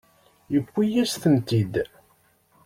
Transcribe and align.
Yewwi-yas-tent-id. 0.53 1.73